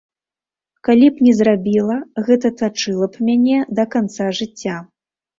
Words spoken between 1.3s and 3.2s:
зрабіла, гэта тачыла